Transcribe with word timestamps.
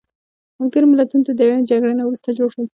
ملګري 0.59 0.85
ملتونه 0.87 1.23
د 1.25 1.29
دویمې 1.39 1.67
جګړې 1.69 1.93
نه 1.99 2.03
وروسته 2.05 2.29
جوړ 2.37 2.49
شول. 2.53 2.65